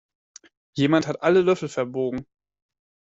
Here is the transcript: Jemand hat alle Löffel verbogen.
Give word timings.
Jemand 0.73 1.05
hat 1.05 1.21
alle 1.21 1.41
Löffel 1.43 1.69
verbogen. 1.69 2.25